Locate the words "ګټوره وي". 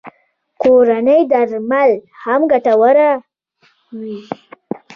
2.51-4.17